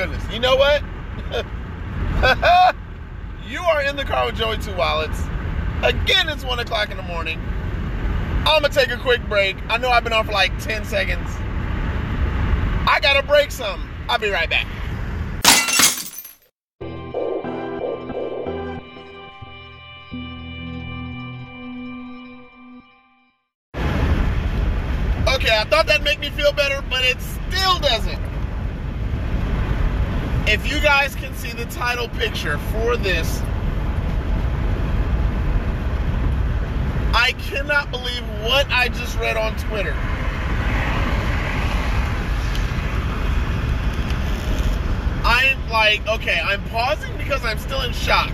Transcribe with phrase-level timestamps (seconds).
[0.00, 0.32] goodness.
[0.32, 0.82] You know what?
[3.46, 5.24] you are in the car with Joey Two Wallets.
[5.82, 7.38] Again, it's one o'clock in the morning.
[8.46, 9.58] I'm gonna take a quick break.
[9.68, 11.28] I know I've been on for like 10 seconds.
[12.88, 13.86] I gotta break some.
[14.08, 14.66] I'll be right back.
[25.34, 28.29] Okay, I thought that'd make me feel better, but it still doesn't.
[30.50, 33.40] If you guys can see the title picture for this,
[37.14, 39.94] I cannot believe what I just read on Twitter.
[45.24, 48.32] I'm like, okay, I'm pausing because I'm still in shock.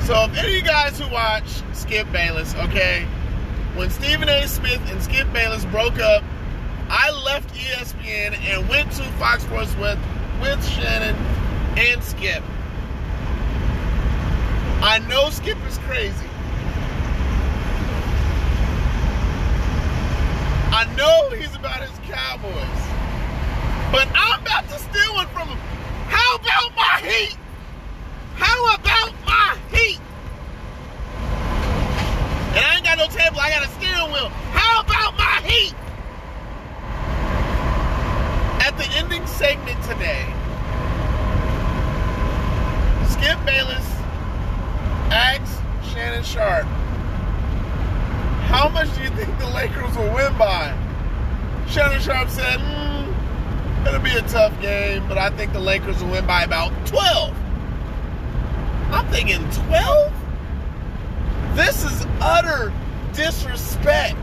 [0.00, 3.04] So, if any of you guys who watch Skip Bayless, okay,
[3.74, 4.48] when Stephen A.
[4.48, 6.24] Smith and Skip Bayless broke up,
[6.88, 9.98] I left ESPN and went to Fox Sports with
[10.40, 11.16] with Shannon
[11.76, 12.42] and Skip.
[14.82, 16.26] I know Skip is crazy.
[20.72, 22.86] I know he's about his Cowboys.
[23.92, 25.58] But I'm about to steal one from him.
[26.08, 27.36] How about my heat?
[28.34, 30.00] How about my heat?
[32.56, 34.28] And I ain't got no table, I got a steering wheel.
[34.52, 35.74] How about my heat?
[38.66, 40.26] At the ending segment today,
[43.08, 43.86] Skip Bayless
[45.10, 45.60] asks
[45.92, 46.66] Shannon Sharpe,
[48.48, 50.76] How much do you think the Lakers will win by?
[51.68, 52.86] Shannon Sharpe said, mm,
[53.86, 57.32] It'll be a tough game, but I think the Lakers will win by about 12.
[58.90, 60.12] I'm thinking 12?
[61.54, 62.72] This is utter
[63.12, 64.18] disrespect.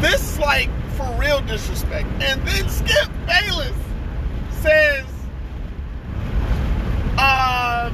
[0.00, 2.08] This like for real disrespect.
[2.20, 3.76] And then Skip Bayless
[4.60, 5.06] says,
[7.16, 7.92] uh,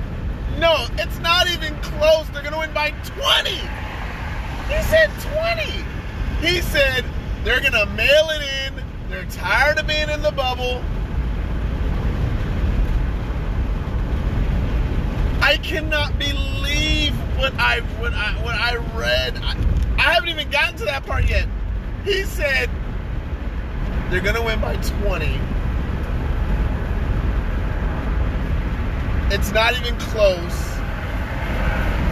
[0.59, 2.27] no, it's not even close.
[2.31, 3.51] They're going to win by 20.
[3.51, 5.63] He said 20.
[6.41, 7.05] He said
[7.45, 8.90] they're going to mail it in.
[9.11, 10.85] They're tired of being in the bubble.
[15.43, 19.37] I cannot believe what I what I what I read.
[19.43, 19.57] I,
[19.99, 21.49] I haven't even gotten to that part yet.
[22.05, 22.71] He said
[24.11, 25.41] they're gonna win by 20.
[29.35, 30.71] It's not even close.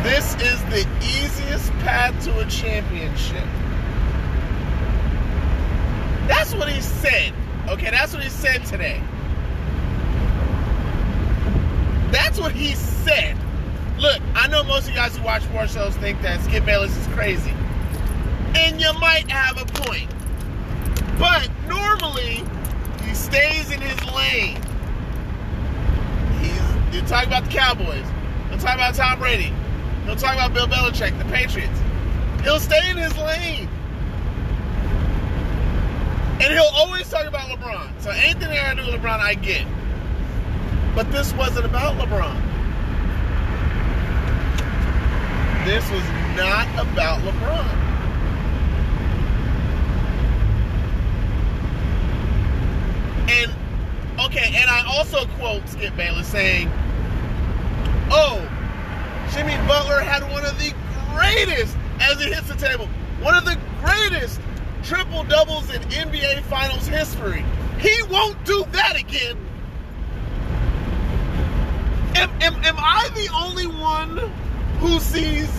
[0.03, 3.47] This is the easiest path to a championship.
[6.29, 7.33] That's what he said.
[7.69, 9.03] Okay, that's what he said today.
[12.13, 13.37] That's what he said.
[13.99, 16.97] Look, I know most of you guys who watch sports shows think that Skip Bayless
[16.97, 17.53] is crazy.
[18.55, 20.09] And you might have a point.
[21.19, 22.45] But normally,
[23.03, 24.57] he stays in his lane.
[26.41, 28.07] He's, you talk about the Cowboys.
[28.51, 29.53] He'll talk about Tom Brady.
[30.05, 31.81] He'll talk about Bill Belichick, the Patriots.
[32.43, 33.69] He'll stay in his lane.
[36.41, 38.01] And he'll always talk about LeBron.
[38.01, 39.67] So anything that I do with LeBron, I get.
[40.95, 42.49] But this wasn't about LeBron.
[45.65, 46.03] This was
[46.37, 47.89] not about LeBron.
[53.31, 53.53] And
[54.25, 56.71] okay, and I also quote Skip Bayless saying,
[58.11, 58.41] "Oh,
[59.35, 60.73] Jimmy Butler had one of the
[61.15, 62.89] greatest as he hits the table,
[63.21, 64.41] one of the greatest
[64.89, 67.45] triple doubles in NBA Finals history.
[67.79, 69.37] He won't do that again."
[72.15, 74.17] Am, am, am I the only one
[74.81, 75.51] who sees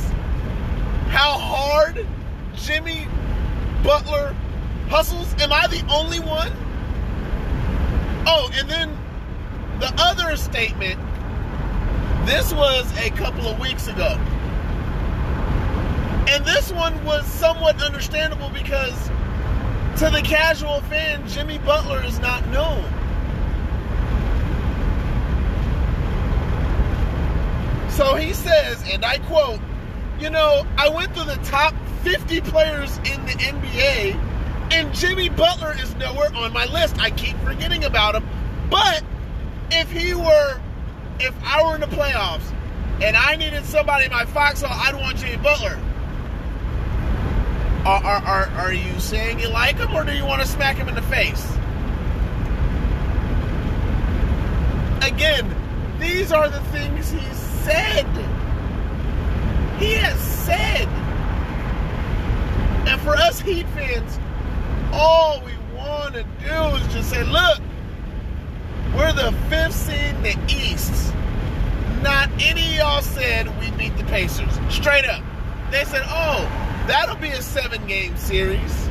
[1.10, 2.06] how hard
[2.56, 3.08] Jimmy
[3.84, 4.36] Butler
[4.90, 5.34] hustles?
[5.40, 6.52] Am I the only one?
[8.26, 8.98] Oh, and then
[9.80, 11.00] the other statement
[12.26, 14.16] this was a couple of weeks ago.
[16.30, 19.10] And this one was somewhat understandable because
[19.98, 22.84] to the casual fan, Jimmy Butler is not known.
[27.90, 29.60] So he says, and I quote,
[30.20, 34.16] you know, I went through the top 50 players in the NBA,
[34.72, 36.98] and Jimmy Butler is nowhere on my list.
[37.00, 38.28] I keep forgetting about him.
[38.70, 39.04] But
[39.72, 40.62] if he were,
[41.20, 42.54] if I were in the playoffs
[43.02, 45.78] and I needed somebody in my foxhole, I'd want Jimmy Butler.
[47.86, 50.76] Are, are, are, are you saying you like him, or do you want to smack
[50.76, 51.46] him in the face?
[55.02, 55.56] Again,
[56.00, 58.06] these are the things he said.
[59.80, 60.88] He has said.
[62.88, 64.20] And for us Heat fans,
[64.92, 67.60] all we want to do is just say, look,
[68.94, 71.14] we're the fifth seed in the East.
[72.02, 74.60] Not any of y'all said we beat the Pacers.
[74.70, 75.24] Straight up.
[75.72, 78.90] They said, oh, that'll be a seven game series.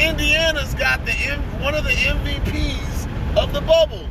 [0.00, 1.12] Indiana's got the
[1.62, 4.08] one of the MVPs of the bubble.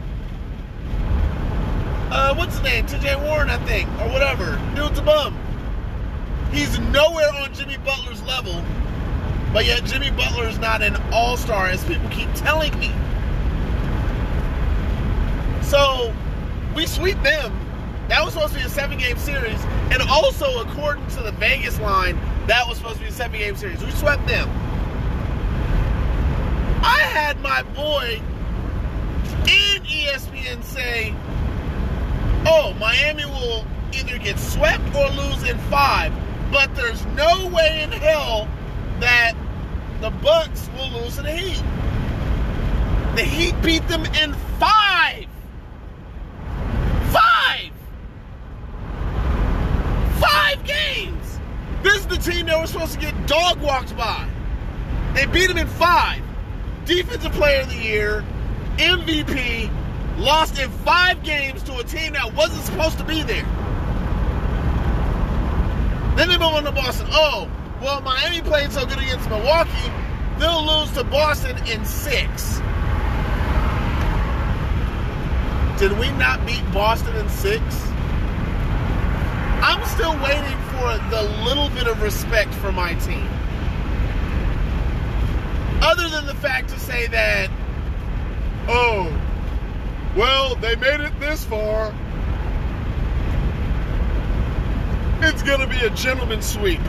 [2.09, 2.85] Uh, what's his name?
[2.85, 4.57] TJ Warren, I think, or whatever.
[4.73, 5.37] Dude's a bum.
[6.53, 8.63] He's nowhere on Jimmy Butler's level,
[9.51, 12.91] but yet Jimmy Butler is not an all star, as people keep telling me.
[15.61, 16.13] So
[16.73, 17.59] we sweep them.
[18.07, 19.61] That was supposed to be a seven game series.
[19.91, 22.17] And also, according to the Vegas line,
[22.47, 23.83] that was supposed to be a seven game series.
[23.83, 24.49] We swept them.
[26.83, 28.21] I had my boy
[29.47, 31.13] in ESPN say,
[32.45, 36.13] oh, Miami will either get swept or lose in five,
[36.51, 38.47] but there's no way in hell
[38.99, 39.33] that
[40.01, 41.63] the Bucks will lose to the Heat.
[43.15, 45.25] The Heat beat them in five.
[47.11, 47.71] Five.
[50.19, 51.39] Five games.
[51.83, 54.25] This is the team that was supposed to get dog walked by.
[55.13, 56.21] They beat them in five.
[56.85, 58.23] Defensive Player of the Year,
[58.77, 59.69] MVP,
[60.17, 63.43] lost in five games to a team that wasn't supposed to be there.
[66.15, 67.07] Then they move on to Boston.
[67.11, 67.51] Oh,
[67.81, 69.91] well, Miami played so good against Milwaukee,
[70.39, 72.61] they'll lose to Boston in six.
[75.79, 77.61] Did we not beat Boston in six?
[79.61, 83.27] I'm still waiting for the little bit of respect for my team.
[85.81, 87.49] Other than the fact to say that,
[88.67, 89.11] oh,
[90.15, 91.93] well, they made it this far.
[95.21, 96.81] It's going to be a gentleman's sweep.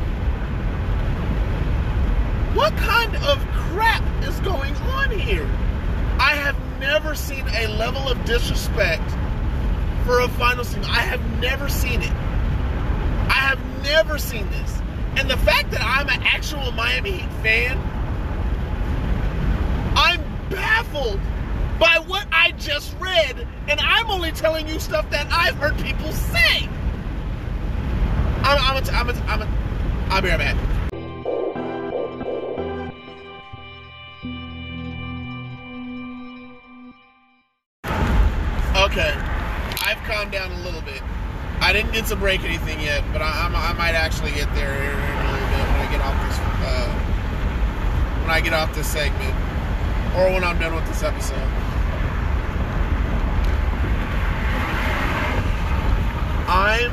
[2.54, 5.48] What kind of crap is going on here?
[6.20, 9.10] I have never seen a level of disrespect
[10.04, 10.84] for a final season.
[10.84, 12.12] I have never seen it.
[13.84, 14.80] Never seen this.
[15.16, 17.78] And the fact that I'm an actual Miami Heat fan,
[19.94, 20.20] I'm
[20.50, 21.20] baffled
[21.78, 26.10] by what I just read, and I'm only telling you stuff that I've heard people
[26.12, 26.68] say.
[28.42, 29.48] I'm, I'm, a, I'm, a, I'm, a,
[30.10, 30.73] I'll be right
[41.74, 44.94] didn't get to break anything yet, but I, I, I might actually get there in
[44.94, 46.88] a little bit when I get off this uh,
[48.22, 49.34] when I get off this segment,
[50.14, 51.34] or when I'm done with this episode.
[56.46, 56.92] I'm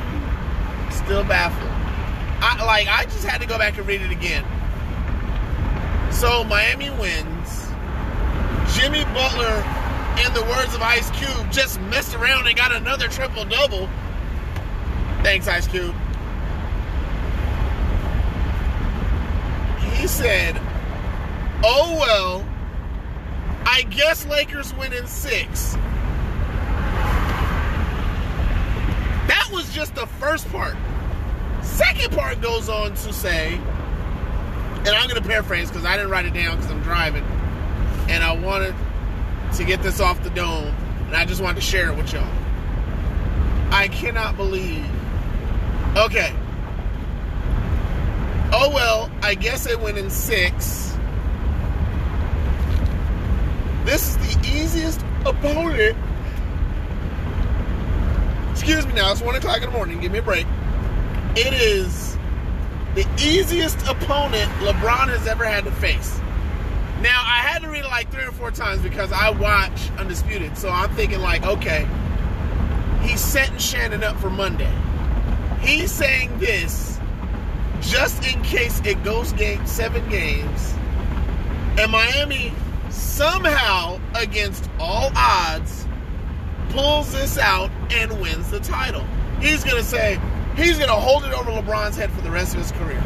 [0.90, 1.70] still baffled.
[2.42, 4.44] I like I just had to go back and read it again.
[6.10, 7.68] So Miami wins.
[8.74, 9.62] Jimmy Butler,
[10.26, 13.88] in the words of Ice Cube, just messed around and got another triple double.
[15.22, 15.94] Thanks, Ice Cube.
[19.94, 20.60] He said,
[21.64, 22.44] Oh well,
[23.64, 25.74] I guess Lakers win in six.
[29.28, 30.76] That was just the first part.
[31.62, 36.26] Second part goes on to say, and I'm going to paraphrase because I didn't write
[36.26, 37.22] it down because I'm driving,
[38.08, 38.74] and I wanted
[39.54, 40.74] to get this off the dome,
[41.06, 42.26] and I just wanted to share it with y'all.
[43.70, 44.84] I cannot believe.
[46.02, 46.34] Okay.
[48.52, 50.96] Oh well, I guess it went in six.
[53.84, 55.96] This is the easiest opponent.
[58.50, 60.00] Excuse me now, it's one o'clock in the morning.
[60.00, 60.44] Give me a break.
[61.36, 62.18] It is
[62.96, 66.18] the easiest opponent LeBron has ever had to face.
[67.00, 70.58] Now, I had to read it like three or four times because I watch Undisputed.
[70.58, 71.86] So I'm thinking, like, okay,
[73.02, 74.70] he's setting Shannon up for Monday.
[75.62, 76.98] He's saying this
[77.80, 80.74] just in case it goes game seven games,
[81.78, 82.52] and Miami
[82.90, 85.86] somehow, against all odds,
[86.70, 89.04] pulls this out and wins the title.
[89.40, 90.20] He's gonna say
[90.56, 93.02] he's gonna hold it over LeBron's head for the rest of his career.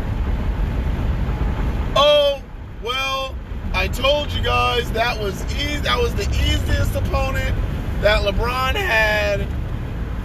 [1.97, 2.43] Oh
[2.83, 3.35] well,
[3.73, 5.77] I told you guys that was easy.
[5.81, 7.57] That was the easiest opponent
[8.01, 9.47] that LeBron had.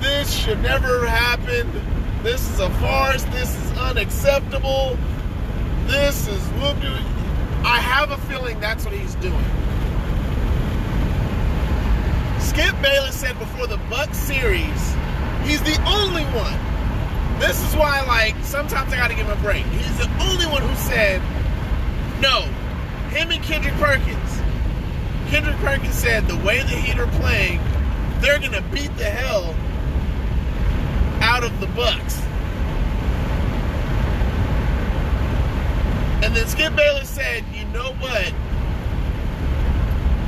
[0.02, 1.70] This should never happen.
[2.24, 3.24] This is a farce.
[3.26, 4.98] This is unacceptable.
[5.88, 6.78] This is whoop.
[7.64, 9.44] I have a feeling that's what he's doing.
[12.40, 14.96] Skip Bayless said before the Buck series,
[15.44, 16.60] he's the only one.
[17.40, 19.66] This is why, like, sometimes I gotta give him a break.
[19.66, 21.22] He's the only one who said,
[22.22, 22.42] no,
[23.10, 24.42] him and Kendrick Perkins,
[25.30, 27.60] Kendrick Perkins said the way the Heat are playing,
[28.20, 29.56] they're gonna beat the hell
[31.32, 32.20] out of the Bucks.
[36.22, 38.34] And then Skip Bayless said, you know what?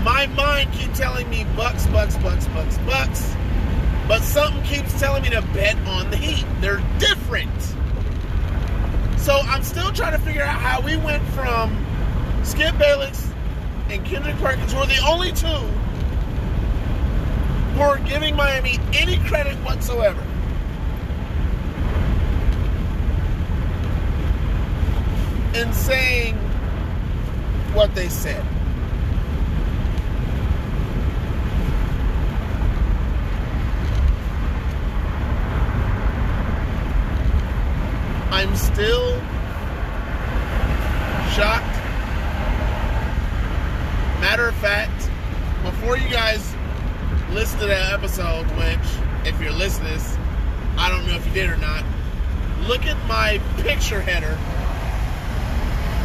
[0.05, 3.35] My mind keeps telling me Bucks, Bucks, Bucks, Bucks, Bucks.
[4.07, 6.45] But something keeps telling me to bet on the Heat.
[6.61, 7.51] They're different.
[9.19, 11.85] So I'm still trying to figure out how we went from
[12.45, 13.29] Skip Bayless
[13.89, 15.47] and Kendrick Perkins, who are the only two
[17.75, 20.25] who are giving Miami any credit whatsoever.
[25.55, 26.35] In saying
[27.73, 28.43] what they said.
[38.31, 39.19] I'm still
[41.33, 41.63] shocked.
[44.19, 45.09] Matter of fact,
[45.63, 46.55] before you guys
[47.31, 48.79] listen to that episode, which,
[49.27, 49.99] if you're listening,
[50.77, 51.83] I don't know if you did or not,
[52.67, 54.35] look at my picture header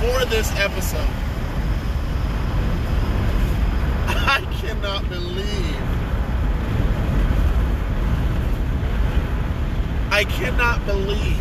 [0.00, 1.00] for this episode.
[4.06, 5.76] I cannot believe.
[10.10, 11.36] I cannot believe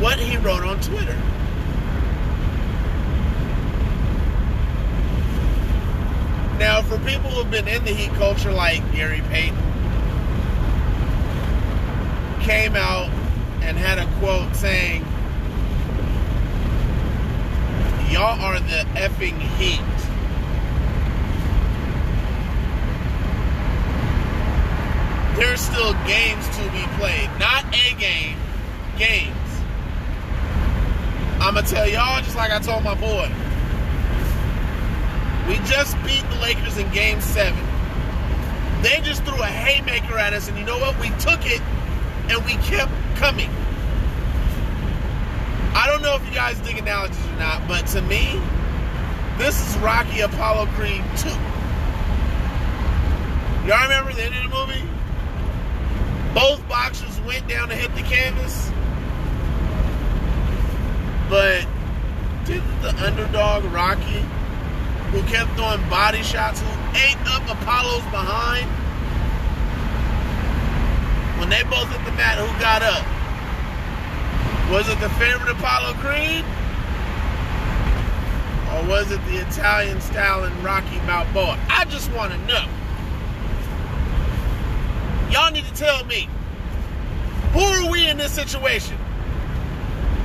[0.00, 1.18] what he wrote on Twitter.
[6.58, 9.56] Now, for people who've been in the Heat culture, like Gary Payton,
[12.42, 13.08] came out
[13.62, 15.04] and had a quote saying,
[18.10, 19.80] Y'all are the effing Heat.
[25.38, 27.30] There's still games to be played.
[27.38, 28.36] Not a game,
[28.98, 29.36] games.
[31.40, 33.30] I'm going to tell y'all just like I told my boy.
[35.48, 37.64] We just beat the Lakers in game seven.
[38.82, 40.98] They just threw a haymaker at us, and you know what?
[40.98, 41.62] We took it
[42.28, 43.50] and we kept coming.
[45.74, 48.40] I don't know if you guys dig analogies or not, but to me,
[49.38, 51.28] this is Rocky Apollo Creed 2.
[53.68, 54.84] Y'all remember the end of the movie?
[56.34, 58.70] Both boxers went down to hit the canvas.
[61.28, 61.66] But
[62.44, 64.24] didn't the underdog Rocky
[65.10, 68.66] who kept throwing body shots, who ate up Apollo's behind.
[71.40, 73.04] When they both hit the mat, who got up?
[74.70, 76.44] Was it the favorite Apollo Creed?
[78.70, 81.58] Or was it the Italian Stallion Rocky Balboa?
[81.68, 82.64] I just want to know.
[85.30, 86.28] Y'all need to tell me.
[87.52, 88.96] Who are we in this situation?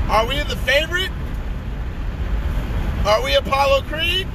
[0.09, 1.09] Are we the favorite?
[3.03, 4.27] Are we Apollo Creed?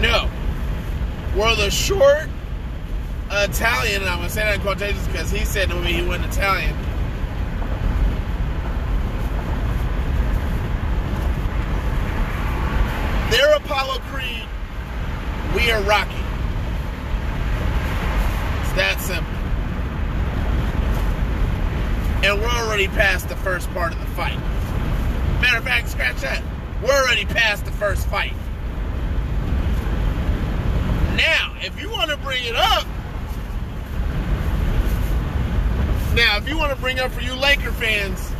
[0.00, 0.28] No.
[1.36, 2.28] We're the short
[3.30, 6.02] Italian, and I'm going to say that in quotations because he said to me he
[6.02, 6.74] wasn't Italian.
[13.30, 14.46] They're Apollo Creed.
[15.56, 16.14] We are Rocky.
[18.62, 19.34] It's that simple.
[22.24, 24.38] And we're already past the first part of the fight.
[25.40, 26.42] Matter of fact, scratch that.
[26.82, 28.34] We're already past the first fight.
[31.16, 32.86] Now, if you want to bring it up,
[36.14, 38.30] now, if you want to bring up for you Laker fans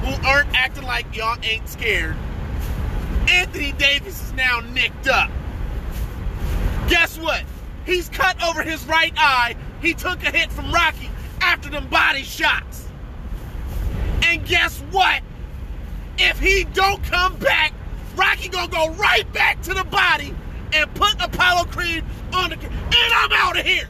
[0.00, 2.16] who aren't acting like y'all ain't scared,
[3.28, 5.30] Anthony Davis is now nicked up.
[6.88, 7.44] Guess what?
[7.84, 9.56] He's cut over his right eye.
[9.82, 12.89] He took a hit from Rocky after them body shots.
[14.24, 15.22] And guess what?
[16.18, 17.72] If he don't come back,
[18.16, 20.34] Rocky gonna go right back to the body
[20.72, 22.56] and put Apollo Creed on the.
[22.56, 23.88] And I'm out of here.